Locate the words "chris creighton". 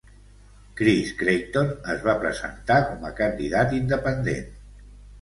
0.79-1.69